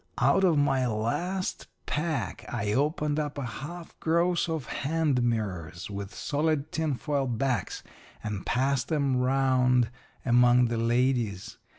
"Out 0.17 0.43
of 0.43 0.57
my 0.57 0.87
last 0.87 1.67
pack 1.85 2.43
I 2.51 2.73
opened 2.73 3.19
up 3.19 3.37
a 3.37 3.45
half 3.45 3.93
gross 3.99 4.49
of 4.49 4.65
hand 4.65 5.21
mirrors, 5.21 5.91
with 5.91 6.15
solid 6.15 6.71
tinfoil 6.71 7.27
backs, 7.27 7.83
and 8.23 8.43
passed 8.43 8.91
'em 8.91 9.21
around 9.21 9.91
among 10.25 10.69
the 10.69 10.77
ladies. 10.79 11.59